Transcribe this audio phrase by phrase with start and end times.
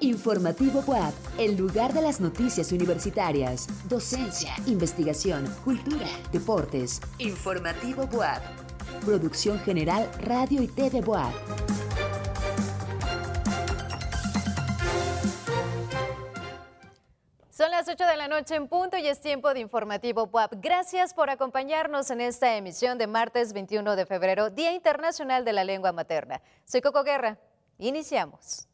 [0.00, 7.00] Informativo WAP, el lugar de las noticias universitarias, docencia, investigación, cultura, deportes.
[7.18, 8.42] Informativo WAP.
[9.04, 11.32] Producción General Radio y TV WAP.
[18.20, 20.56] La noche en punto y es tiempo de Informativo WAP.
[20.60, 25.64] Gracias por acompañarnos en esta emisión de martes 21 de febrero, Día Internacional de la
[25.64, 26.42] Lengua Materna.
[26.66, 27.38] Soy Coco Guerra.
[27.78, 28.68] Iniciamos.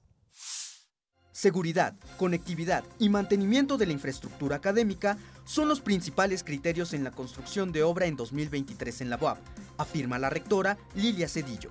[1.31, 7.71] Seguridad, conectividad y mantenimiento de la infraestructura académica son los principales criterios en la construcción
[7.71, 9.39] de obra en 2023 en la UAP,
[9.79, 11.71] afirma la rectora Lilia Cedillo.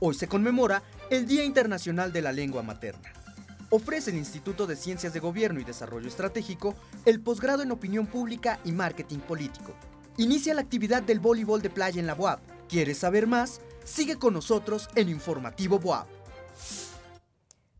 [0.00, 3.23] Hoy se conmemora el Día Internacional de la Lengua Materna.
[3.70, 8.60] Ofrece el Instituto de Ciencias de Gobierno y Desarrollo Estratégico el posgrado en Opinión Pública
[8.64, 9.74] y Marketing Político.
[10.16, 12.40] Inicia la actividad del voleibol de playa en la UAP.
[12.68, 13.60] ¿Quieres saber más?
[13.84, 16.06] Sigue con nosotros en Informativo UAP.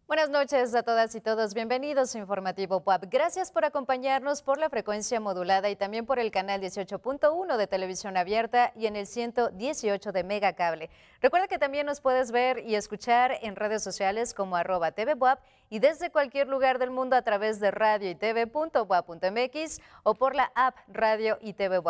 [0.07, 1.55] Buenas noches a todas y todos.
[1.55, 3.05] Bienvenidos a Informativo PUAP.
[3.11, 8.19] Gracias por acompañarnos por la frecuencia modulada y también por el canal 18.1 de televisión
[8.19, 10.91] abierta y en el 118 de Megacable.
[11.23, 15.79] Recuerda que también nos puedes ver y escuchar en redes sociales como arroba TVBUAP y
[15.79, 20.77] desde cualquier lugar del mundo a través de radio y tv.buap.mx o por la app
[20.87, 21.81] Radio y TV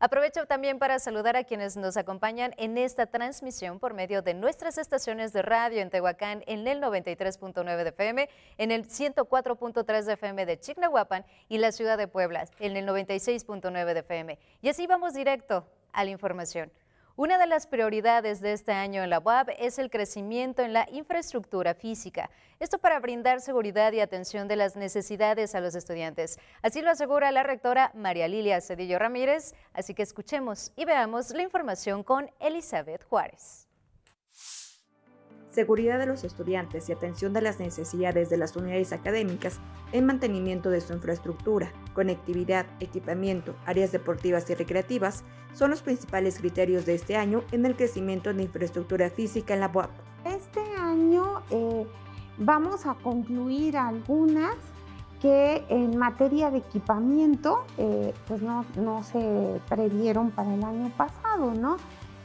[0.00, 4.78] Aprovecho también para saludar a quienes nos acompañan en esta transmisión por medio de nuestras
[4.78, 10.46] estaciones de radio en Tehuacán en el 93.9 de FM, en el 104.3 de FM
[10.46, 14.38] de Chignahuapan y la ciudad de Puebla en el 96.9 de FM.
[14.62, 16.70] Y así vamos directo a la información.
[17.18, 20.86] Una de las prioridades de este año en la UAB es el crecimiento en la
[20.92, 22.30] infraestructura física.
[22.60, 26.38] Esto para brindar seguridad y atención de las necesidades a los estudiantes.
[26.62, 29.56] Así lo asegura la rectora María Lilia Cedillo Ramírez.
[29.72, 33.68] Así que escuchemos y veamos la información con Elizabeth Juárez
[35.50, 39.60] seguridad de los estudiantes y atención de las necesidades de las unidades académicas
[39.92, 45.24] en mantenimiento de su infraestructura, conectividad, equipamiento, áreas deportivas y recreativas
[45.54, 49.70] son los principales criterios de este año en el crecimiento de infraestructura física en la
[49.72, 49.90] UAP.
[50.24, 51.86] Este año eh,
[52.36, 54.56] vamos a concluir algunas
[55.20, 61.52] que en materia de equipamiento eh, pues no, no se previeron para el año pasado,
[61.54, 61.76] ¿no?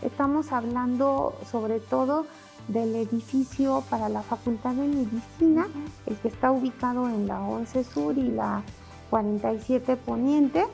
[0.03, 2.25] Estamos hablando sobre todo
[2.67, 5.67] del edificio para la Facultad de Medicina,
[6.05, 8.63] el que está ubicado en la 11 Sur y la
[9.09, 10.65] 47 Poniente.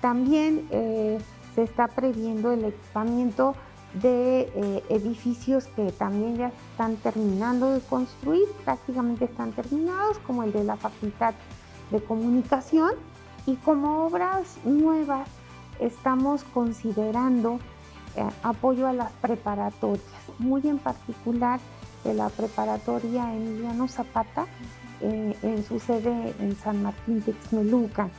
[0.00, 1.18] También eh,
[1.54, 3.54] se está previendo el equipamiento
[3.94, 10.52] de eh, edificios que también ya están terminando de construir, prácticamente están terminados, como el
[10.52, 11.34] de la Facultad
[11.90, 12.92] de Comunicación.
[13.46, 15.28] Y como obras nuevas,
[15.80, 17.58] estamos considerando
[18.16, 20.04] eh, apoyo a las preparatorias,
[20.38, 21.60] muy en particular
[22.04, 24.46] de la preparatoria Emiliano Zapata
[25.00, 28.10] eh, en su sede en San Martín Texmelucan.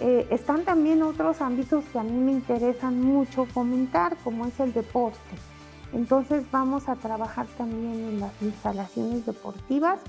[0.00, 4.72] Eh, están también otros ámbitos que a mí me interesan mucho comentar, como es el
[4.72, 5.18] deporte.
[5.92, 10.00] Entonces vamos a trabajar también en las instalaciones deportivas,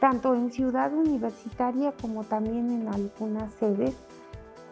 [0.00, 3.94] tanto en Ciudad Universitaria como también en algunas sedes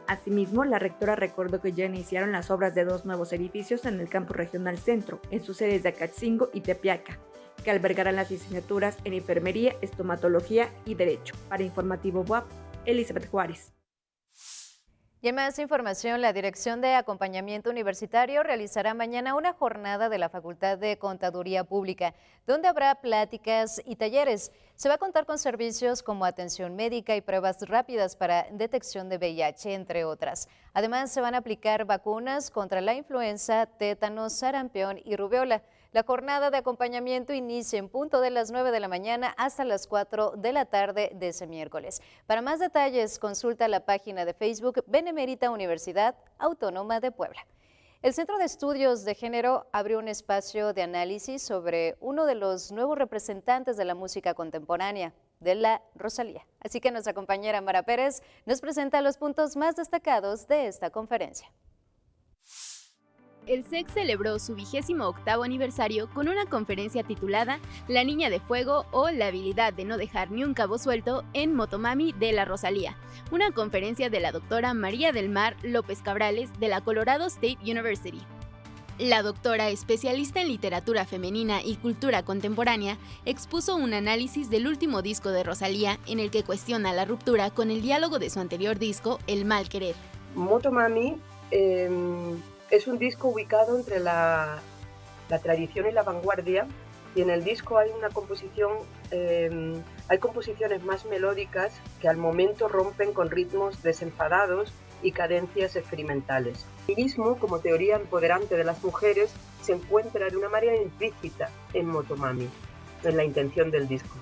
[0.09, 4.09] Asimismo, la rectora recordó que ya iniciaron las obras de dos nuevos edificios en el
[4.09, 7.19] campo regional centro, en sus sedes de Acatzingo y Tepiaca,
[7.65, 11.34] que albergarán las licenciaturas en enfermería, estomatología y derecho.
[11.49, 12.45] Para Informativo WAP,
[12.84, 13.76] Elizabeth Juárez.
[15.22, 20.28] Y en más información, la Dirección de Acompañamiento Universitario realizará mañana una jornada de la
[20.28, 22.15] Facultad de Contaduría Pública,
[22.47, 24.53] donde habrá pláticas y talleres.
[24.75, 29.16] Se va a contar con servicios como atención médica y pruebas rápidas para detección de
[29.16, 30.49] VIH, entre otras.
[30.75, 35.62] Además, se van a aplicar vacunas contra la influenza, tétanos, sarampión y rubiola.
[35.97, 39.87] La jornada de acompañamiento inicia en punto de las 9 de la mañana hasta las
[39.87, 42.03] 4 de la tarde de ese miércoles.
[42.27, 47.47] Para más detalles, consulta la página de Facebook Benemérita Universidad Autónoma de Puebla.
[48.03, 52.73] El Centro de Estudios de Género abrió un espacio de análisis sobre uno de los
[52.73, 56.47] nuevos representantes de la música contemporánea, de la Rosalía.
[56.60, 61.51] Así que nuestra compañera Mara Pérez nos presenta los puntos más destacados de esta conferencia
[63.47, 68.87] el SEC celebró su vigésimo octavo aniversario con una conferencia titulada La Niña de Fuego
[68.91, 72.97] o la habilidad de no dejar ni un cabo suelto en Motomami de la Rosalía,
[73.31, 78.21] una conferencia de la doctora María del Mar López Cabrales de la Colorado State University.
[78.98, 82.97] La doctora, especialista en literatura femenina y cultura contemporánea,
[83.27, 87.71] expuso un análisis del último disco de Rosalía en el que cuestiona la ruptura con
[87.71, 89.95] el diálogo de su anterior disco, El Mal Querer.
[90.34, 91.16] Motomami
[91.51, 92.41] em,
[92.71, 94.60] es un disco ubicado entre la,
[95.42, 96.66] tradición y la vanguardia
[97.15, 98.72] y en el disco hay una composición,
[99.10, 104.72] eh, hay composiciones más melódicas que al momento rompen con ritmos desenfadados
[105.03, 106.66] y cadencias experimentales.
[106.80, 111.89] El feminismo, como teoría empoderante de las mujeres, se encuentra de una manera implícita en
[111.89, 112.48] Motomami,
[113.03, 114.15] en la intención del disco.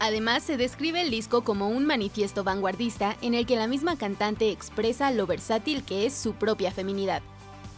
[0.00, 4.50] Además, se describe el disco como un manifiesto vanguardista en el que la misma cantante
[4.50, 7.22] expresa lo versátil que es su propia feminidad.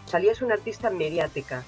[0.07, 1.65] Salía es una artista mediática,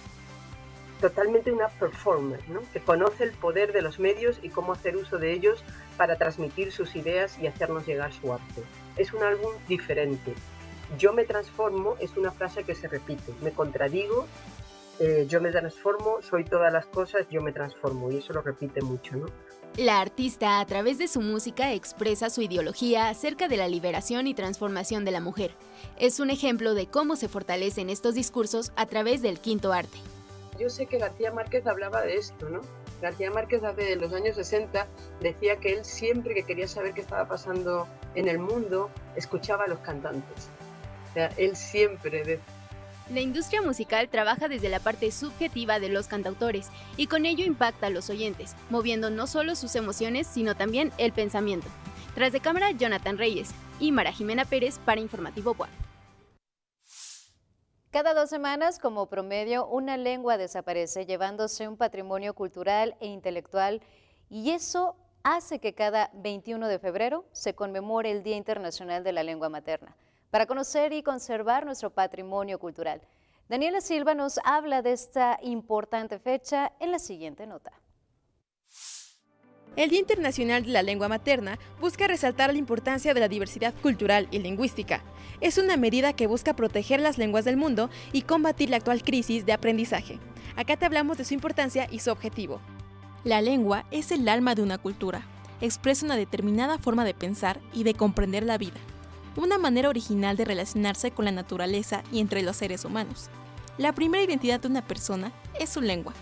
[1.00, 2.60] totalmente una performer, ¿no?
[2.72, 5.62] que conoce el poder de los medios y cómo hacer uso de ellos
[5.96, 8.62] para transmitir sus ideas y hacernos llegar su arte.
[8.96, 10.34] Es un álbum diferente.
[10.98, 13.32] Yo me transformo es una frase que se repite.
[13.42, 14.26] Me contradigo,
[14.98, 18.10] eh, yo me transformo, soy todas las cosas, yo me transformo.
[18.10, 19.26] Y eso lo repite mucho, ¿no?
[19.76, 24.32] La artista, a través de su música, expresa su ideología acerca de la liberación y
[24.32, 25.50] transformación de la mujer.
[25.98, 29.98] Es un ejemplo de cómo se fortalecen estos discursos a través del quinto arte.
[30.58, 32.62] Yo sé que García Márquez hablaba de esto, ¿no?
[33.02, 34.86] García Márquez hace los años 60
[35.20, 39.68] decía que él siempre que quería saber qué estaba pasando en el mundo, escuchaba a
[39.68, 40.48] los cantantes.
[41.10, 42.40] O sea, él siempre
[43.10, 47.86] la industria musical trabaja desde la parte subjetiva de los cantautores y con ello impacta
[47.86, 51.68] a los oyentes, moviendo no solo sus emociones, sino también el pensamiento.
[52.14, 55.68] Tras de cámara, Jonathan Reyes y Mara Jimena Pérez para Informativo Boa.
[57.90, 63.80] Cada dos semanas, como promedio, una lengua desaparece, llevándose un patrimonio cultural e intelectual,
[64.28, 69.22] y eso hace que cada 21 de febrero se conmemore el Día Internacional de la
[69.22, 69.96] Lengua Materna
[70.30, 73.00] para conocer y conservar nuestro patrimonio cultural.
[73.48, 77.72] Daniela Silva nos habla de esta importante fecha en la siguiente nota.
[79.76, 84.26] El Día Internacional de la Lengua Materna busca resaltar la importancia de la diversidad cultural
[84.30, 85.02] y lingüística.
[85.40, 89.44] Es una medida que busca proteger las lenguas del mundo y combatir la actual crisis
[89.44, 90.18] de aprendizaje.
[90.56, 92.60] Acá te hablamos de su importancia y su objetivo.
[93.22, 95.26] La lengua es el alma de una cultura.
[95.60, 98.80] Expresa una determinada forma de pensar y de comprender la vida
[99.36, 103.28] una manera original de relacionarse con la naturaleza y entre los seres humanos.
[103.78, 106.14] La primera identidad de una persona es su lengua,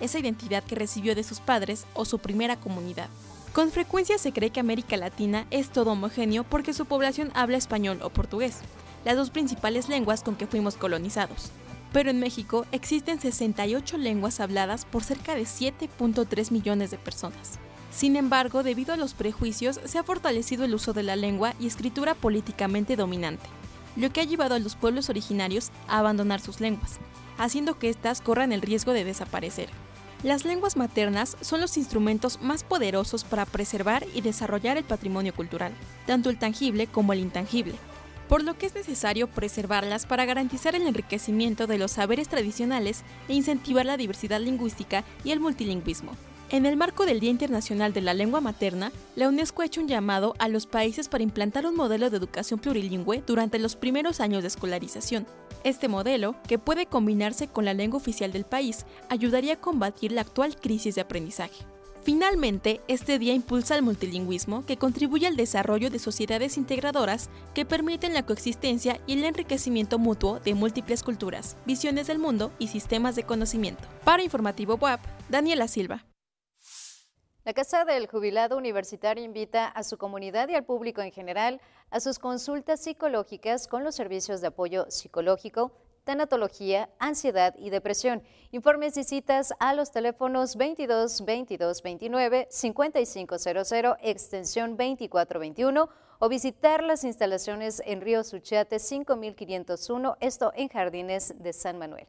[0.00, 3.08] esa identidad que recibió de sus padres o su primera comunidad.
[3.52, 8.00] Con frecuencia se cree que América Latina es todo homogéneo porque su población habla español
[8.02, 8.58] o portugués,
[9.04, 11.50] las dos principales lenguas con que fuimos colonizados.
[11.92, 17.58] Pero en México existen 68 lenguas habladas por cerca de 7.3 millones de personas.
[17.90, 21.66] Sin embargo, debido a los prejuicios, se ha fortalecido el uso de la lengua y
[21.66, 23.46] escritura políticamente dominante,
[23.96, 26.98] lo que ha llevado a los pueblos originarios a abandonar sus lenguas,
[27.36, 29.68] haciendo que éstas corran el riesgo de desaparecer.
[30.22, 35.72] Las lenguas maternas son los instrumentos más poderosos para preservar y desarrollar el patrimonio cultural,
[36.06, 37.74] tanto el tangible como el intangible,
[38.28, 43.34] por lo que es necesario preservarlas para garantizar el enriquecimiento de los saberes tradicionales e
[43.34, 46.12] incentivar la diversidad lingüística y el multilingüismo.
[46.52, 49.86] En el marco del Día Internacional de la Lengua Materna, la UNESCO ha hecho un
[49.86, 54.42] llamado a los países para implantar un modelo de educación plurilingüe durante los primeros años
[54.42, 55.28] de escolarización.
[55.62, 60.22] Este modelo, que puede combinarse con la lengua oficial del país, ayudaría a combatir la
[60.22, 61.64] actual crisis de aprendizaje.
[62.02, 68.12] Finalmente, este día impulsa el multilingüismo que contribuye al desarrollo de sociedades integradoras que permiten
[68.12, 73.22] la coexistencia y el enriquecimiento mutuo de múltiples culturas, visiones del mundo y sistemas de
[73.22, 73.86] conocimiento.
[74.02, 76.09] Para Informativo WAP, Daniela Silva.
[77.42, 81.58] La Casa del Jubilado Universitario invita a su comunidad y al público en general
[81.90, 85.72] a sus consultas psicológicas con los servicios de apoyo psicológico,
[86.04, 88.22] tanatología, ansiedad y depresión.
[88.50, 93.46] Informes y citas a los teléfonos 22 22 29 5500
[94.02, 101.78] extensión 2421 o visitar las instalaciones en Río Suchiate 5501, esto en Jardines de San
[101.78, 102.06] Manuel.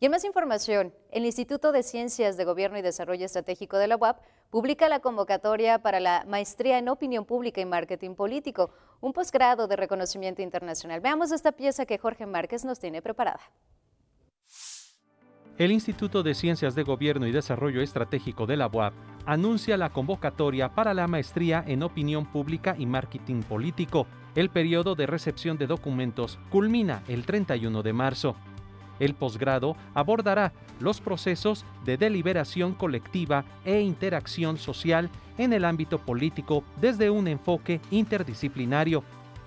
[0.00, 3.96] Y en más información, el Instituto de Ciencias de Gobierno y Desarrollo Estratégico de la
[3.96, 4.18] UAP
[4.54, 8.70] publica la convocatoria para la Maestría en Opinión Pública y Marketing Político,
[9.00, 11.00] un posgrado de reconocimiento internacional.
[11.00, 13.40] Veamos esta pieza que Jorge Márquez nos tiene preparada.
[15.58, 18.94] El Instituto de Ciencias de Gobierno y Desarrollo Estratégico de la UAP
[19.26, 24.06] anuncia la convocatoria para la Maestría en Opinión Pública y Marketing Político.
[24.36, 28.36] El periodo de recepción de documentos culmina el 31 de marzo.
[29.00, 36.64] El posgrado abordará los procesos de deliberación colectiva e interacción social en el ámbito político
[36.80, 39.02] desde un enfoque interdisciplinario.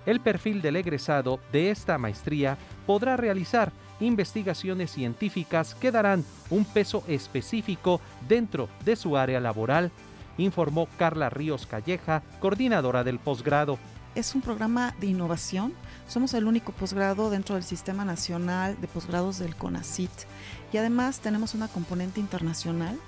[0.06, 7.02] El perfil del egresado de esta maestría podrá realizar investigaciones científicas que darán un peso
[7.08, 9.90] específico dentro de su área laboral,
[10.38, 13.78] informó Carla Ríos Calleja, coordinadora del posgrado.
[14.14, 15.72] Es un programa de innovación.
[16.08, 20.10] Somos el único posgrado dentro del Sistema Nacional de Posgrados del CONACIT
[20.72, 22.98] y además tenemos una componente internacional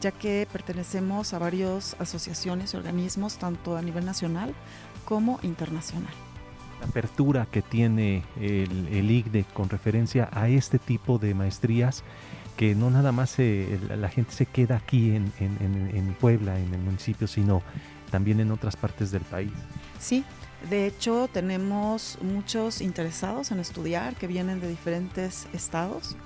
[0.00, 4.54] ya que pertenecemos a varias asociaciones y organismos, tanto a nivel nacional
[5.04, 6.12] como internacional.
[6.80, 12.02] La apertura que tiene el, el IGDE con referencia a este tipo de maestrías,
[12.56, 17.26] que no nada más la gente se queda aquí en, en Puebla, en el municipio,
[17.26, 17.62] sino
[18.10, 19.50] también en otras partes del país.
[19.98, 20.24] Sí,
[20.68, 26.16] de hecho, tenemos muchos interesados en estudiar que vienen de diferentes estados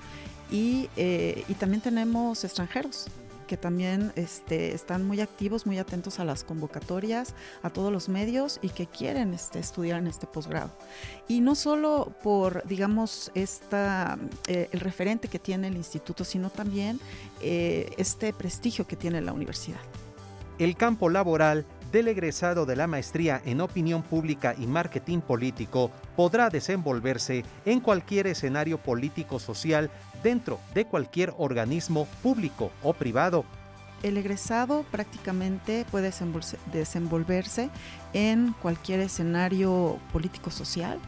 [0.50, 3.08] y, eh, también tenemos extranjeros
[3.48, 8.60] que también este, están muy activos, muy atentos a las convocatorias, a todos los medios
[8.62, 10.70] y que quieren este, estudiar en este posgrado.
[11.26, 17.00] Y no solo por, digamos, esta, eh, el referente que tiene el instituto, sino también
[17.40, 19.80] eh, este prestigio que tiene la universidad.
[20.58, 26.50] El campo laboral del egresado de la maestría en opinión pública y marketing político podrá
[26.50, 29.90] desenvolverse en cualquier escenario político-social
[30.22, 33.44] dentro de cualquier organismo público o privado.
[34.02, 36.12] El egresado prácticamente puede
[36.72, 37.70] desenvolverse
[38.12, 41.00] en cualquier escenario político-social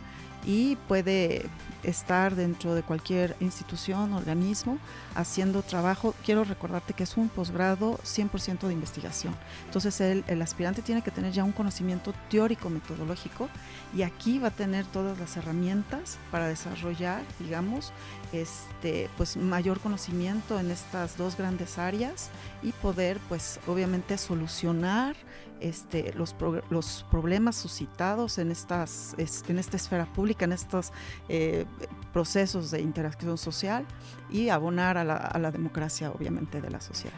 [0.44, 1.46] y puede
[1.82, 4.78] estar dentro de cualquier institución, organismo,
[5.14, 6.14] haciendo trabajo.
[6.24, 9.34] Quiero recordarte que es un posgrado 100% de investigación.
[9.66, 13.48] Entonces el, el, aspirante tiene que tener ya un conocimiento teórico metodológico
[13.94, 17.92] y aquí va a tener todas las herramientas para desarrollar, digamos,
[18.32, 22.30] este, pues mayor conocimiento en estas dos grandes áreas
[22.62, 25.16] y poder, pues obviamente solucionar
[25.60, 26.34] este, los,
[26.70, 29.14] los problemas suscitados en, estas,
[29.48, 30.92] en esta esfera pública, en estos
[31.28, 31.66] eh,
[32.12, 33.84] procesos de interacción social
[34.30, 37.16] y abonar a la, democracia, obviamente, de la sociedad.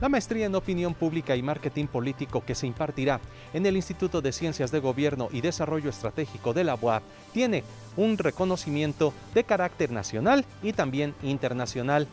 [0.00, 3.18] La maestría en opinión pública y marketing político que se impartirá
[3.54, 7.64] en el Instituto de Ciencias de Gobierno y Desarrollo Estratégico de la UAP tiene
[7.96, 12.06] un reconocimiento de carácter nacional y también internacional.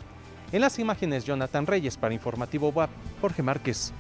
[0.53, 2.91] En las imágenes, Jonathan Reyes para Informativo UAP,
[3.21, 3.91] Jorge Márquez.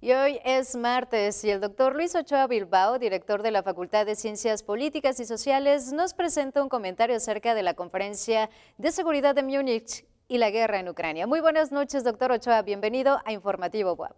[0.00, 4.16] Y hoy es martes y el doctor Luis Ochoa Bilbao, director de la Facultad de
[4.16, 9.42] Ciencias Políticas y Sociales, nos presenta un comentario acerca de la Conferencia de Seguridad de
[9.42, 11.26] Múnich y la guerra en Ucrania.
[11.26, 12.62] Muy buenas noches, doctor Ochoa.
[12.62, 14.16] Bienvenido a Informativo WAP.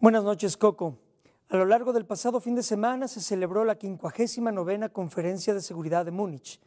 [0.00, 0.98] Buenas noches, Coco.
[1.50, 6.04] A lo largo del pasado fin de semana se celebró la 59 Conferencia de Seguridad
[6.04, 6.58] de Múnich.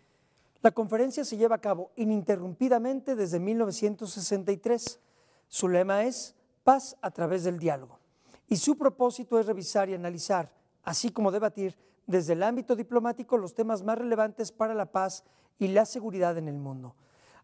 [0.61, 4.99] La conferencia se lleva a cabo ininterrumpidamente desde 1963.
[5.47, 7.99] Su lema es Paz a través del diálogo
[8.47, 10.51] y su propósito es revisar y analizar,
[10.83, 15.23] así como debatir desde el ámbito diplomático los temas más relevantes para la paz
[15.59, 16.95] y la seguridad en el mundo.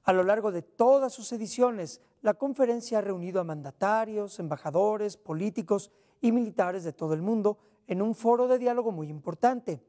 [0.06, 5.92] A lo largo de todas sus ediciones, la conferencia ha reunido a mandatarios, embajadores, políticos
[6.20, 9.82] y militares de todo el mundo en un foro de diálogo muy importante.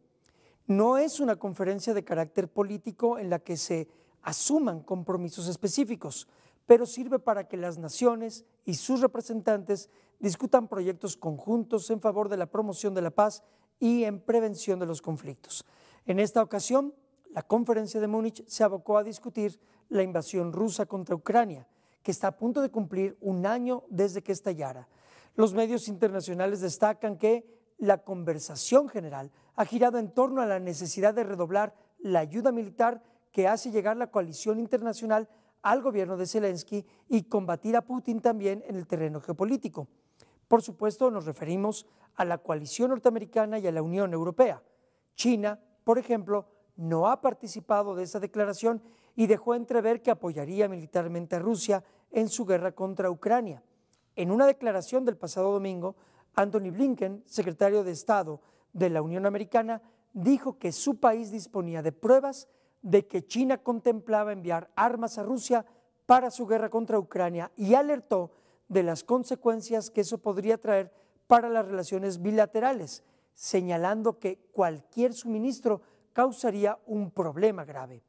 [0.67, 3.89] No es una conferencia de carácter político en la que se
[4.23, 6.27] asuman compromisos específicos,
[6.67, 12.39] pero sirve para que las naciones y sus representantes discutan proyectos conjuntos en favor de
[12.39, 13.43] la promoción de la paz
[13.79, 15.67] y en prevención de los conflictos.
[16.07, 16.95] En esta ocasión,
[17.31, 21.67] la conferencia de Múnich se abocó a discutir la invasión rusa contra Ucrania,
[22.03, 24.89] que está a punto de cumplir un año desde que estallara.
[25.35, 27.45] Los medios internacionales destacan que
[27.79, 33.03] la conversación general ha girado en torno a la necesidad de redoblar la ayuda militar
[33.33, 35.29] que hace llegar la coalición internacional
[35.63, 39.89] al gobierno de Zelensky y combatir a Putin también en el terreno geopolítico.
[40.47, 44.63] Por supuesto, nos referimos a la coalición norteamericana y a la Unión Europea.
[45.17, 46.47] China, por ejemplo,
[46.77, 48.83] no ha participado de esa declaración
[49.17, 53.63] y dejó entrever que apoyaría militarmente a Rusia en su guerra contra Ucrania.
[54.17, 55.97] En una declaración del pasado domingo,
[56.35, 58.41] Anthony Blinken, secretario de Estado
[58.75, 59.81] de la Unión Americana,
[60.13, 62.49] dijo que su país disponía de pruebas
[62.83, 65.65] de que China contemplaba enviar armas a Rusia
[66.05, 68.31] para su guerra contra Ucrania y alertó
[68.69, 70.93] de las consecuencias que eso podría traer
[71.27, 73.03] para las relaciones bilaterales,
[73.33, 75.81] señalando que cualquier suministro
[76.13, 78.03] causaría un problema grave.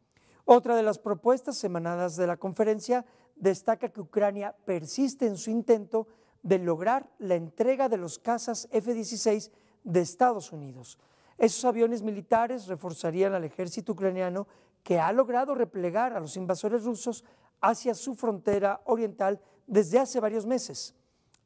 [0.44, 3.06] Otra de las propuestas emanadas de la conferencia
[3.36, 6.08] destaca que Ucrania persiste en su intento
[6.44, 9.52] de lograr la entrega de los cazas F-16
[9.86, 11.00] de Estados Unidos.
[11.38, 14.48] Esos aviones militares reforzarían al ejército ucraniano
[14.84, 17.24] que ha logrado replegar a los invasores rusos
[17.62, 20.94] hacia su frontera oriental desde hace varios meses.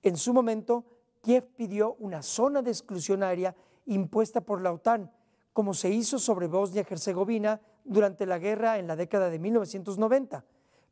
[0.02, 0.86] En su momento,
[1.22, 3.56] Kiev pidió una zona de exclusión aérea
[3.86, 5.12] impuesta por la OTAN,
[5.54, 10.46] como se hizo sobre Bosnia-Herzegovina durante la guerra en la década de 1990,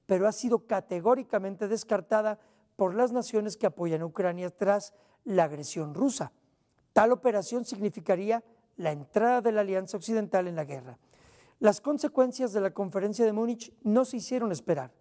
[0.05, 2.39] pero ha sido categóricamente descartada
[2.75, 6.31] por las naciones que apoyan a Ucrania tras la agresión rusa.
[6.97, 8.43] Tal operación significaría
[8.77, 10.97] la entrada de la Alianza Occidental en la guerra.
[11.59, 14.91] Las consecuencias de la conferencia de Múnich no se hicieron esperar.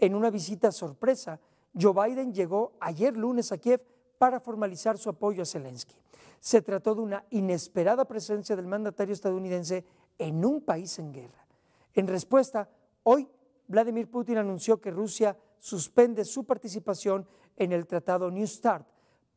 [0.00, 1.38] En una visita sorpresa,
[1.80, 3.80] Joe Biden llegó ayer lunes a Kiev
[4.18, 5.94] para formalizar su apoyo a Zelensky.
[6.40, 9.84] Se trató de una inesperada presencia del mandatario estadounidense
[10.18, 11.46] en un país en guerra.
[11.94, 12.68] En respuesta,
[13.04, 13.28] hoy
[13.68, 17.24] Vladimir Putin anunció que Rusia suspende su participación
[17.56, 18.84] en el tratado New START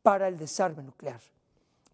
[0.02, 1.20] para el desarme nuclear.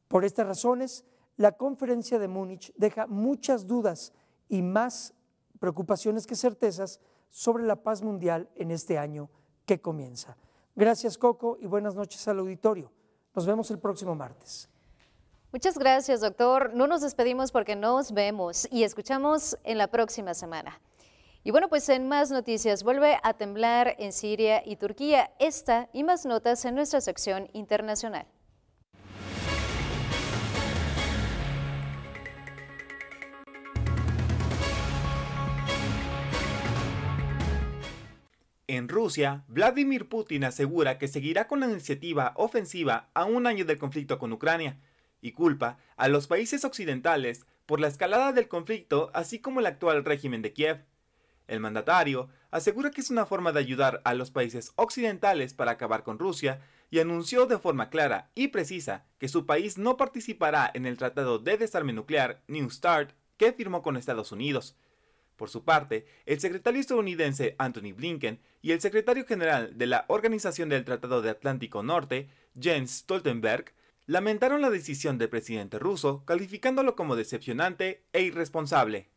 [0.08, 1.04] Por estas razones,
[1.36, 4.12] la conferencia de Múnich deja muchas dudas
[4.48, 5.14] y más
[5.58, 9.28] preocupaciones que certezas sobre la paz mundial en este año
[9.66, 10.36] que comienza.
[10.74, 12.92] Gracias Coco y buenas noches al auditorio.
[13.34, 14.68] Nos vemos el próximo martes.
[15.52, 16.74] Muchas gracias, doctor.
[16.74, 20.80] No nos despedimos porque nos vemos y escuchamos en la próxima semana.
[21.44, 25.30] Y bueno, pues en más noticias, vuelve a temblar en Siria y Turquía.
[25.38, 28.26] Esta y más notas en nuestra sección internacional.
[38.68, 43.78] En Rusia, Vladimir Putin asegura que seguirá con la iniciativa ofensiva a un año del
[43.78, 44.80] conflicto con Ucrania
[45.20, 50.04] y culpa a los países occidentales por la escalada del conflicto así como el actual
[50.04, 50.84] régimen de Kiev.
[51.46, 56.02] El mandatario asegura que es una forma de ayudar a los países occidentales para acabar
[56.02, 60.86] con Rusia y anunció de forma clara y precisa que su país no participará en
[60.86, 64.74] el Tratado de Desarme Nuclear New START que firmó con Estados Unidos.
[65.36, 70.68] Por su parte, el secretario estadounidense Anthony Blinken y el secretario general de la Organización
[70.68, 72.28] del Tratado de Atlántico Norte,
[72.58, 73.72] Jens Stoltenberg,
[74.06, 79.08] lamentaron la decisión del presidente ruso, calificándolo como decepcionante e irresponsable.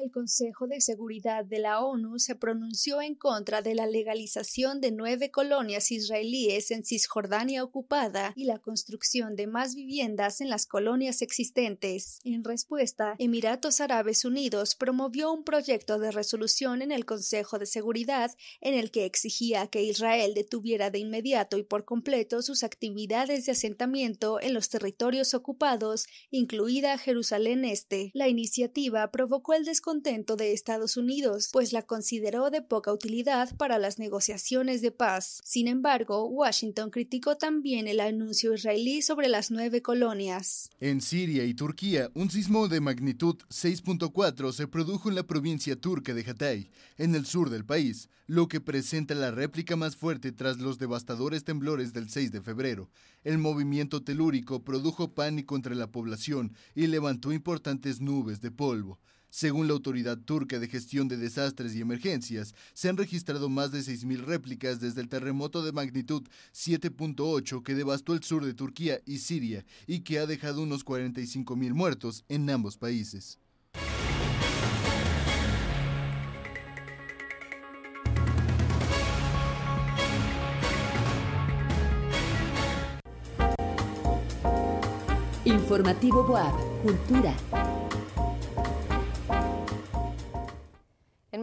[0.00, 4.92] El Consejo de Seguridad de la ONU se pronunció en contra de la legalización de
[4.92, 11.20] nueve colonias israelíes en Cisjordania ocupada y la construcción de más viviendas en las colonias
[11.20, 12.20] existentes.
[12.22, 18.30] En respuesta, Emiratos Árabes Unidos promovió un proyecto de resolución en el Consejo de Seguridad
[18.60, 23.52] en el que exigía que Israel detuviera de inmediato y por completo sus actividades de
[23.52, 28.12] asentamiento en los territorios ocupados, incluida Jerusalén Este.
[28.14, 33.78] La iniciativa provocó el contento de Estados Unidos, pues la consideró de poca utilidad para
[33.78, 35.40] las negociaciones de paz.
[35.42, 40.68] Sin embargo, Washington criticó también el anuncio israelí sobre las nueve colonias.
[40.78, 46.12] En Siria y Turquía, un sismo de magnitud 6.4 se produjo en la provincia turca
[46.12, 50.58] de Hatay, en el sur del país, lo que presenta la réplica más fuerte tras
[50.58, 52.90] los devastadores temblores del 6 de febrero.
[53.24, 58.98] El movimiento telúrico produjo pánico entre la población y levantó importantes nubes de polvo.
[59.30, 63.80] Según la Autoridad Turca de Gestión de Desastres y Emergencias, se han registrado más de
[63.80, 66.22] 6.000 réplicas desde el terremoto de magnitud
[66.54, 71.74] 7.8 que devastó el sur de Turquía y Siria y que ha dejado unos 45.000
[71.74, 73.38] muertos en ambos países.
[85.44, 87.34] Informativo Boab, Cultura.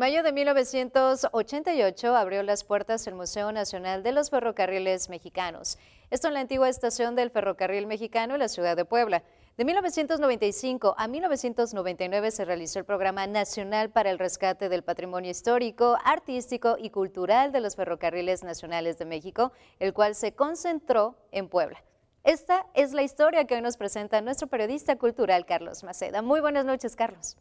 [0.06, 5.80] Mayo de 1988 abrió las puertas el Museo Nacional de los Ferrocarriles Mexicanos,
[6.12, 9.24] esto en la antigua estación del Ferrocarril Mexicano en la ciudad de Puebla.
[9.58, 15.98] De 1995 a 1999 se realizó el Programa Nacional para el Rescate del Patrimonio Histórico,
[16.06, 21.84] Artístico y Cultural de los Ferrocarriles Nacionales de México, el cual se concentró en Puebla.
[22.24, 26.22] Esta es la historia que hoy nos presenta nuestro periodista cultural Carlos Maceda.
[26.22, 27.38] Muy buenas noches, Carlos.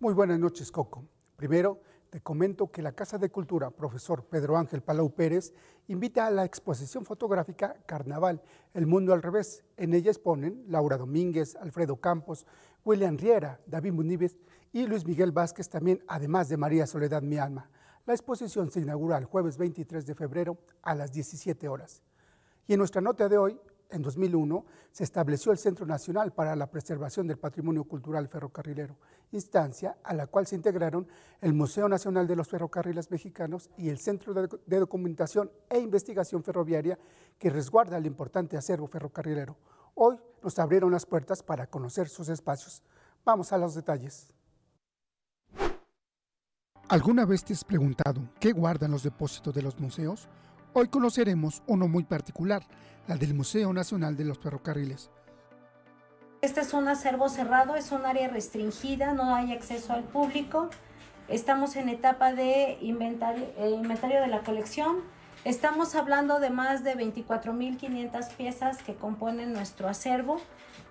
[0.00, 1.04] Muy buenas noches, Coco.
[1.36, 5.54] Primero, te comento que la Casa de Cultura, profesor Pedro Ángel Palau Pérez,
[5.86, 8.42] invita a la exposición fotográfica Carnaval,
[8.74, 9.62] El Mundo al Revés.
[9.76, 12.46] En ella exponen Laura Domínguez, Alfredo Campos,
[12.84, 14.36] William Riera, David Muníbez
[14.72, 17.70] y Luis Miguel Vázquez también, además de María Soledad Mi Alma.
[18.06, 22.02] La exposición se inaugura el jueves 23 de febrero a las 17 horas.
[22.66, 26.70] Y en nuestra nota de hoy, en 2001 se estableció el Centro Nacional para la
[26.70, 28.96] Preservación del Patrimonio Cultural Ferrocarrilero,
[29.32, 31.06] instancia a la cual se integraron
[31.40, 36.98] el Museo Nacional de los Ferrocarriles Mexicanos y el Centro de Documentación e Investigación Ferroviaria
[37.38, 39.56] que resguarda el importante acervo ferrocarrilero.
[39.94, 42.82] Hoy nos abrieron las puertas para conocer sus espacios.
[43.24, 44.32] Vamos a los detalles.
[46.88, 50.28] ¿Alguna vez te has preguntado qué guardan los depósitos de los museos?
[50.72, 52.62] Hoy conoceremos uno muy particular,
[53.08, 55.10] la del Museo Nacional de los Ferrocarriles.
[56.42, 60.70] Este es un acervo cerrado, es un área restringida, no hay acceso al público.
[61.26, 64.98] Estamos en etapa de inventario, eh, de la colección.
[65.44, 70.40] Estamos hablando de más de 24.500 piezas que componen nuestro acervo,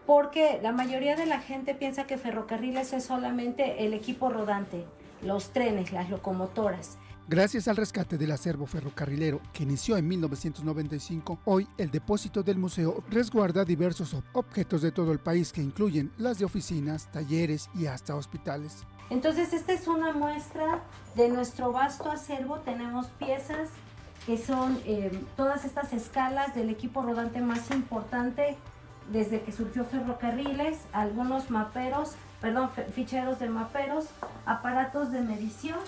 [0.06, 4.86] porque la mayoría de la gente piensa que ferrocarriles es solamente el equipo rodante,
[5.22, 6.98] los trenes, las locomotoras.
[7.32, 13.04] Gracias al rescate del acervo ferrocarrilero que inició en 1995, hoy el depósito del museo
[13.12, 18.16] resguarda diversos objetos de todo el país que incluyen las de oficinas, talleres y hasta
[18.16, 18.78] hospitales.
[19.12, 20.82] Entonces esta es una muestra
[21.14, 22.62] de nuestro vasto acervo.
[22.62, 23.70] Tenemos piezas
[24.26, 28.58] que son eh, todas estas escalas del equipo rodante más importante
[29.12, 34.06] desde que surgió ferrocarriles, algunos maperos, perdón, ficheros de maperos,
[34.46, 35.80] aparatos de medición.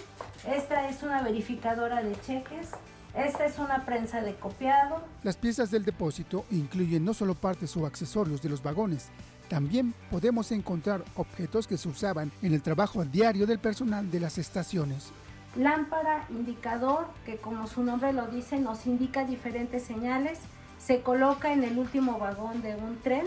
[0.47, 2.69] Esta es una verificadora de cheques.
[3.15, 5.03] Esta es una prensa de copiado.
[5.23, 9.09] Las piezas del depósito incluyen no solo partes o accesorios de los vagones,
[9.51, 14.37] también podemos encontrar objetos que se usaban en el trabajo diario del personal de las
[14.37, 15.11] estaciones.
[15.57, 20.39] Lámpara, indicador, que como su nombre lo dice, nos indica diferentes señales.
[20.79, 23.25] Se coloca en el último vagón de un tren,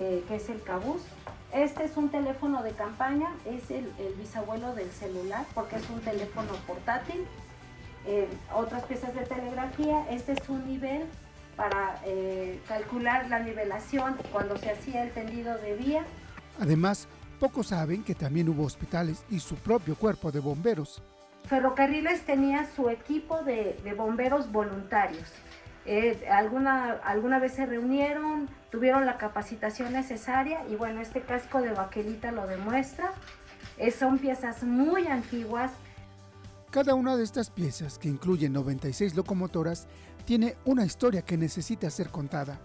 [0.00, 1.02] eh, que es el cabús.
[1.52, 6.52] Este es un teléfono de campaña, es el, bisabuelo del celular porque es un teléfono
[6.66, 7.26] portátil.
[8.06, 11.04] Eh, otras piezas de telegrafía, este es un nivel
[11.56, 16.04] para eh, calcular la nivelación cuando se hacía el tendido de vía.
[16.60, 21.02] Además, pocos saben que también hubo hospitales y su propio cuerpo de bomberos.
[21.48, 25.28] Ferrocarriles tenía su equipo de, de bomberos voluntarios.
[25.86, 31.72] Eh, alguna, alguna vez se reunieron, tuvieron la capacitación necesaria y bueno, este casco de
[31.72, 33.12] baquelita lo demuestra.
[33.78, 35.72] Eh, son piezas muy antiguas.
[36.70, 39.88] Cada una de estas piezas, que incluyen 96 locomotoras,
[40.24, 42.58] tiene una historia que necesita ser contada.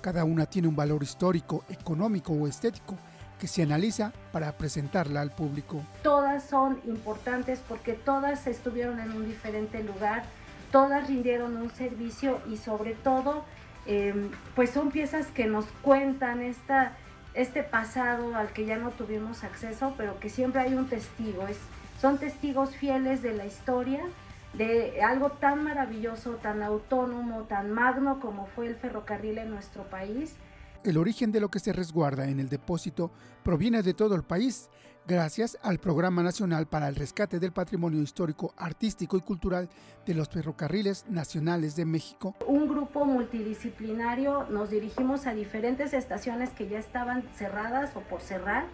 [0.00, 2.96] Cada una tiene un valor histórico, económico o estético
[3.38, 5.82] que se analiza para presentarla al público.
[6.02, 10.24] Todas son importantes porque todas estuvieron en un diferente lugar,
[10.72, 13.44] todas rindieron un servicio y sobre todo
[13.86, 16.96] em, pues son piezas que nos cuentan esta,
[17.34, 21.58] este pasado al que ya no tuvimos acceso, pero que siempre hay un testigo, es,
[22.00, 24.00] son testigos fieles de la historia,
[24.54, 30.34] de algo tan maravilloso, tan autónomo, tan magno como fue el ferrocarril en nuestro país.
[30.84, 33.12] El origen de lo que se resguarda en el depósito
[33.44, 34.68] proviene de todo el país
[35.06, 39.68] gracias al Programa Nacional para el Rescate del Patrimonio Histórico, Artístico y Cultural
[40.06, 42.34] de los Ferrocarriles Nacionales de México.
[42.46, 48.66] Un grupo multidisciplinario nos dirigimos a diferentes estaciones que ya estaban cerradas o por cerrar.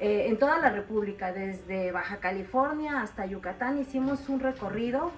[0.00, 5.12] Eh, en toda la República, desde Baja California hasta Yucatán, hicimos un recorrido,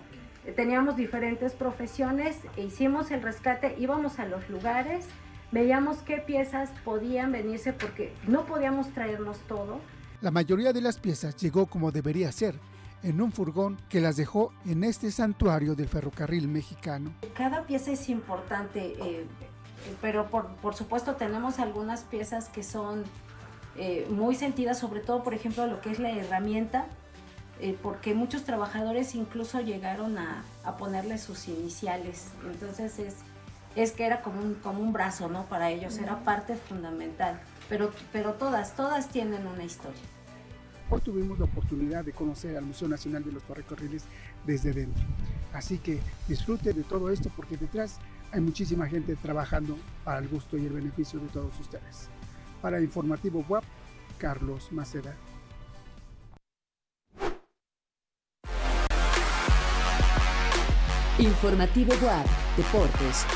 [0.57, 5.07] teníamos diferentes profesiones, e hicimos el rescate, íbamos a los lugares,
[5.53, 9.81] veíamos qué piezas podían venirse porque no podíamos traernos todo
[10.25, 12.59] la mayoría de las piezas llegó como debería ser,
[13.03, 17.13] en un furgón que las dejó en este santuario del ferrocarril mexicano.
[17.35, 19.27] Cada pieza es importante, eh,
[20.01, 23.05] pero por, supuesto tenemos algunas piezas que son
[23.77, 26.87] eh, muy sentidas, sobre todo por ejemplo lo que es la herramienta,
[27.61, 30.43] eh, porque muchos trabajadores incluso llegaron a,
[30.79, 33.17] ponerle sus iniciales, entonces es,
[33.77, 35.45] es que era como un, como un brazo, ¿no?
[35.45, 40.01] Para ellos, era parte fundamental, pero, pero todas, todas tienen una historia.
[40.95, 44.05] Hoy tuvimos la oportunidad de conocer al Museo Nacional de los Ferrocarriles
[44.47, 45.03] desde dentro.
[45.53, 47.99] Así que disfrute de todo esto porque detrás
[48.31, 52.09] hay muchísima gente trabajando para el gusto y el beneficio de todos ustedes.
[52.63, 53.65] Para Informativo Web,
[54.19, 55.17] Carlos Maceda.
[61.19, 62.27] Informativo WAP,
[62.57, 63.27] Deportes.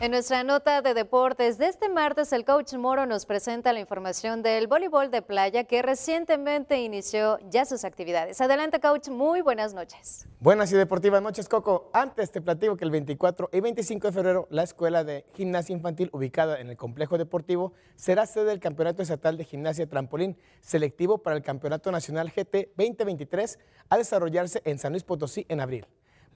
[0.00, 4.42] En nuestra nota de deportes de este martes, el coach Moro nos presenta la información
[4.44, 8.40] del voleibol de playa que recientemente inició ya sus actividades.
[8.40, 10.28] Adelante, coach, muy buenas noches.
[10.38, 11.90] Buenas y deportivas noches, Coco.
[11.92, 16.10] Antes te platico que el 24 y 25 de febrero, la Escuela de Gimnasia Infantil,
[16.12, 21.34] ubicada en el Complejo Deportivo, será sede del Campeonato Estatal de Gimnasia Trampolín, selectivo para
[21.34, 23.58] el Campeonato Nacional GT 2023,
[23.88, 25.88] a desarrollarse en San Luis Potosí en abril.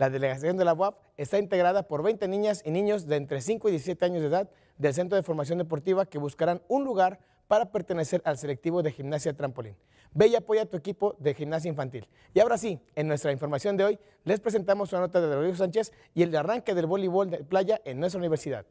[0.03, 3.69] La delegación de la UAP está integrada por 20 niñas y niños de entre 5
[3.69, 7.71] y 17 años de edad del Centro de Formación Deportiva que buscarán un lugar para
[7.71, 9.77] pertenecer al selectivo de gimnasia trampolín.
[10.13, 12.09] Ve y apoya a tu equipo de gimnasia infantil.
[12.35, 15.93] Y ahora sí, en nuestra información de hoy, les presentamos una nota de Rodrigo Sánchez
[16.15, 18.67] y el arranque del voleibol de playa en nuestra universidad.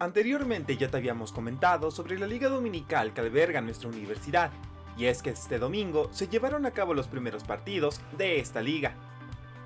[0.00, 4.52] Anteriormente ya te habíamos comentado sobre la liga dominical que alberga nuestra universidad,
[4.96, 8.94] y es que este domingo se llevaron a cabo los primeros partidos de esta liga.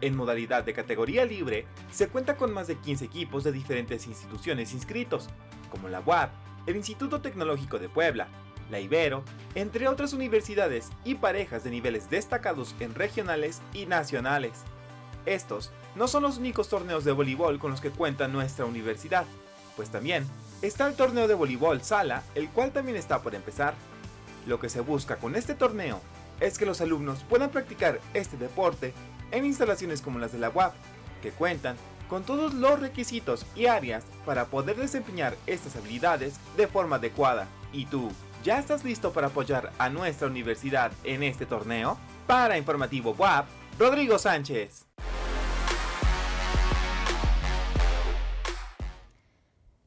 [0.01, 4.73] En modalidad de categoría libre, se cuenta con más de 15 equipos de diferentes instituciones
[4.73, 5.29] inscritos,
[5.71, 6.31] como la UAP,
[6.65, 8.29] el Instituto Tecnológico de Puebla,
[8.71, 14.63] la Ibero, entre otras universidades y parejas de niveles destacados en regionales y nacionales.
[15.27, 19.27] Estos no son los únicos torneos de voleibol con los que cuenta nuestra universidad,
[19.77, 20.27] pues también
[20.63, 23.75] está el torneo de voleibol sala, el cual también está por empezar.
[24.47, 26.01] Lo que se busca con este torneo
[26.41, 28.93] es que los alumnos puedan practicar este deporte
[29.31, 30.75] en instalaciones como las de la UAP,
[31.23, 31.77] que cuentan
[32.09, 37.47] con todos los requisitos y áreas para poder desempeñar estas habilidades de forma adecuada.
[37.73, 38.11] ¿Y tú,
[38.45, 41.97] ya estás listo para apoyar a nuestra universidad en este torneo?
[42.27, 43.47] Para Informativo WAP,
[43.79, 44.87] Rodrigo Sánchez.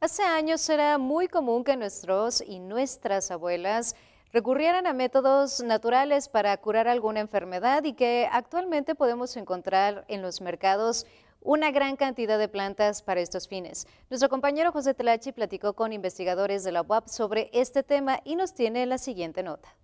[0.06, 3.96] Hace años era muy común que nuestros y nuestras abuelas
[4.32, 10.42] recurrieran a métodos naturales para curar alguna enfermedad y que actualmente podemos encontrar en los
[10.42, 11.08] mercados
[11.42, 13.88] una gran cantidad de plantas para estos fines.
[14.12, 18.54] Nuestro compañero José Telachi platicó con investigadores de la UAP sobre este tema y nos
[18.54, 19.76] tiene la siguiente nota.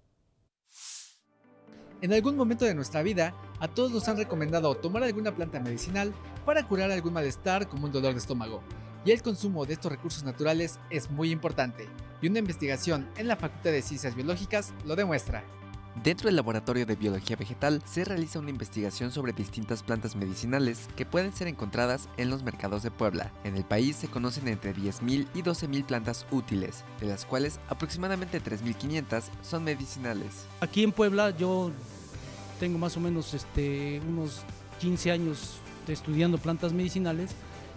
[2.02, 6.14] En algún momento de nuestra vida, a todos nos han recomendado tomar alguna planta medicinal
[6.46, 8.62] para curar algún malestar como un dolor de estómago
[9.06, 11.88] y el consumo de estos recursos naturales es muy importante,
[12.22, 15.44] y una investigación en la Facultad de Ciencias Biológicas lo demuestra.
[16.04, 21.06] Dentro del Laboratorio de Biología Vegetal se realiza una investigación sobre distintas plantas medicinales que
[21.06, 23.32] pueden ser encontradas en los mercados de Puebla.
[23.44, 28.42] En el país se conocen entre 10.000 y 12.000 plantas útiles, de las cuales aproximadamente
[28.42, 30.46] 3.500 son medicinales.
[30.62, 31.72] Aquí en Puebla yo
[32.60, 34.44] tengo más o menos este, unos
[34.80, 37.32] 15 años estudiando plantas medicinales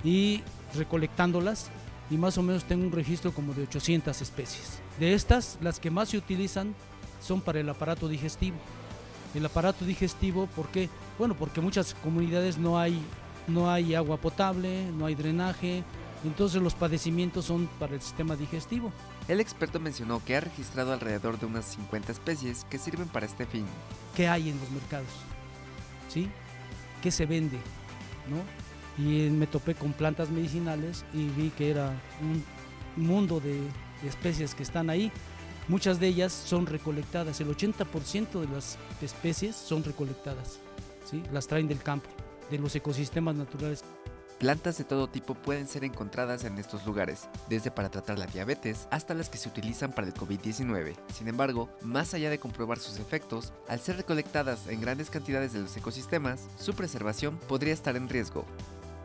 [0.04, 0.42] y
[0.76, 1.70] recolectándolas
[2.10, 4.78] y más o menos tengo un registro como de 800 especies.
[4.98, 6.74] De estas, las que más se utilizan
[7.20, 8.56] son para el aparato digestivo.
[9.34, 10.88] El aparato digestivo, ¿por qué?
[11.18, 13.00] Bueno, porque en muchas comunidades no hay,
[13.48, 15.82] no hay agua potable, no hay drenaje,
[16.24, 18.92] entonces los padecimientos son para el sistema digestivo.
[19.28, 23.46] El experto mencionó que ha registrado alrededor de unas 50 especies que sirven para este
[23.46, 23.66] fin.
[24.14, 25.08] ¿Qué hay en los mercados?
[26.08, 26.28] ¿Sí?
[27.02, 27.58] ¿Qué se vende?
[28.28, 28.63] ¿No?
[28.98, 32.44] Y me topé con plantas medicinales y vi que era un
[32.96, 33.60] mundo de,
[34.06, 35.10] especies que están ahí.
[35.66, 40.58] Muchas de ellas son recolectadas, el 80% de las especies son recolectadas,
[41.10, 41.22] ¿sí?
[41.32, 42.10] las traen del campo,
[42.50, 43.82] de los ecosistemas naturales.
[44.38, 48.88] Plantas de todo tipo pueden ser encontradas en estos lugares, desde para tratar la diabetes
[48.90, 50.96] hasta las que se utilizan para el COVID-19.
[51.14, 55.60] Sin embargo, más allá de comprobar sus efectos, al ser recolectadas en grandes cantidades de
[55.60, 58.44] los ecosistemas, su preservación podría estar en riesgo.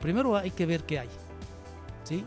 [0.01, 1.09] Primero hay que ver qué hay,
[2.03, 2.25] ¿sí?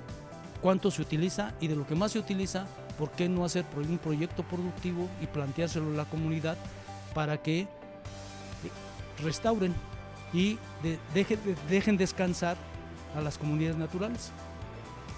[0.62, 3.98] cuánto se utiliza y de lo que más se utiliza, por qué no hacer un
[3.98, 6.56] proyecto productivo y planteárselo a la comunidad
[7.14, 7.66] para que
[9.22, 9.74] restauren
[10.32, 10.58] y
[11.68, 12.56] dejen descansar
[13.14, 14.30] a las comunidades naturales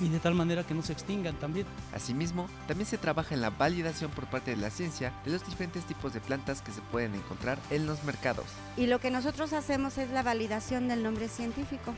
[0.01, 1.67] y de tal manera que no se extingan también.
[1.95, 5.85] Asimismo, también se trabaja en la validación por parte de la ciencia de los diferentes
[5.85, 8.47] tipos de plantas que se pueden encontrar en los mercados.
[8.77, 11.95] Y lo que nosotros hacemos es la validación del nombre científico.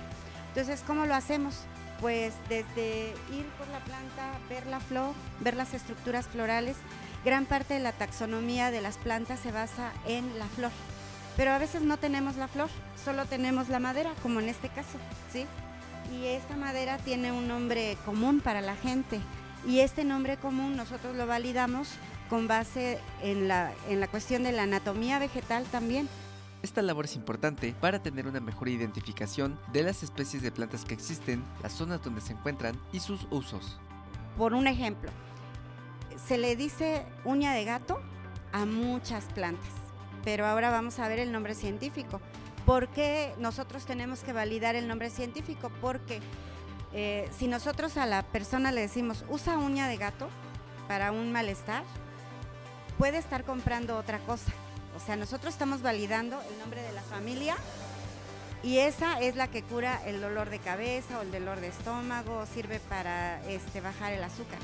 [0.57, 1.55] Entonces, ¿cómo lo hacemos?
[2.01, 6.79] Pues desde ir por la planta, ver la flor, ver las estructuras florales.
[7.27, 10.71] Gran parte de la taxonomía de las plantas se basa en la flor.
[11.37, 12.71] Pero a veces no tenemos la flor,
[13.05, 14.97] solo tenemos la madera, como en este caso,
[15.31, 15.45] ¿sí?
[16.11, 19.21] Y esta madera tiene un nombre común para la gente.
[19.67, 21.91] Y este nombre común nosotros lo validamos
[22.31, 26.09] con base en la, en la cuestión de la anatomía vegetal también.
[26.63, 30.95] Esta labor es importante para tener una mejor identificación de las especies de plantas que
[30.95, 33.79] existen, las zonas donde se encuentran y sus usos.
[34.39, 35.11] Por un ejemplo,
[36.27, 38.01] se le dice uña de gato
[38.53, 39.71] a muchas plantas,
[40.25, 42.21] pero ahora vamos a ver el nombre científico.
[42.65, 45.71] ¿Por qué nosotros tenemos que validar el nombre científico?
[45.81, 46.21] Porque
[46.93, 50.29] eh, si nosotros a la persona le decimos usa uña de gato
[50.89, 51.85] para un malestar,
[52.99, 54.53] puede estar comprando otra cosa
[54.97, 57.57] o sea, nosotros estamos validando el nombre de la familia
[58.63, 62.45] y esa es la que cura el dolor de cabeza o el dolor de estómago,
[62.47, 64.59] sirve para este, bajar el azúcar.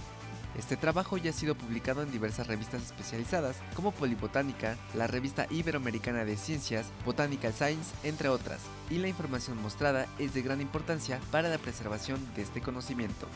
[0.58, 6.24] Este trabajo ya ha sido publicado en diversas revistas especializadas como Polibotánica, la revista Iberoamericana
[6.24, 11.48] de Ciencias, Botanical Science, entre otras, y la información mostrada es de gran importancia para
[11.48, 13.26] la preservación de este conocimiento.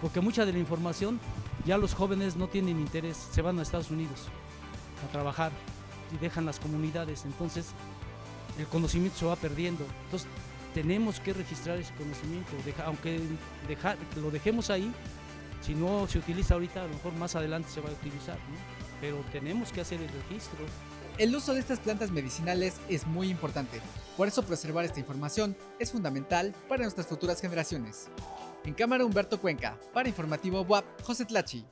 [0.00, 1.18] Porque mucha de la información
[1.64, 4.28] ya los jóvenes no tienen interés, se van a Estados Unidos
[5.04, 5.50] a trabajar,
[6.12, 7.24] y dejan las comunidades.
[7.24, 7.66] Entonces,
[8.58, 9.84] el conocimiento se va perdiendo.
[10.04, 10.28] Entonces,
[10.74, 12.52] tenemos que registrar ese conocimiento,
[12.84, 13.20] aunque
[14.16, 14.92] lo dejemos ahí,
[15.62, 18.38] si no se utiliza ahorita, a lo mejor más adelante se va a utilizar,
[19.00, 20.58] pero tenemos que hacer el registro.
[21.16, 23.80] El uso de estas plantas medicinales es muy importante,
[24.16, 28.08] por eso preservar esta información es fundamental para nuestras futuras generaciones.
[28.64, 31.64] En cámara Humberto Cuenca, para Informativo WAP, José Tlachi.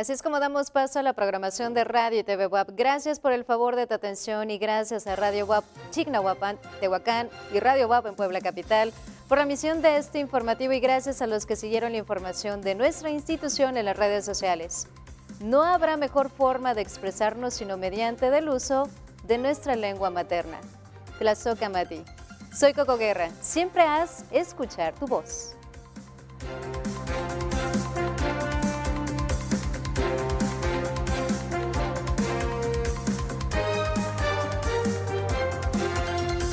[0.00, 2.70] Así es como damos paso a la programación de Radio y TV WAP.
[2.72, 7.60] Gracias por el favor de tu atención y gracias a Radio WAP Chignahuapan, Tehuacán y
[7.60, 8.94] Radio WAP en Puebla Capital
[9.28, 12.74] por la misión de este informativo y gracias a los que siguieron la información de
[12.74, 14.88] nuestra institución en las redes sociales.
[15.38, 18.88] No habrá mejor forma de expresarnos sino mediante el uso
[19.24, 20.60] de nuestra lengua materna.
[21.18, 22.02] Tlazoca Mati.
[22.54, 23.28] Soy Coco Guerra.
[23.42, 25.54] Siempre haz escuchar tu voz.